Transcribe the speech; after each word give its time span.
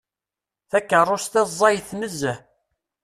Takeṛṛust-a 0.69 1.41
ẓẓayet 1.49 1.89
nezzeh. 1.93 2.39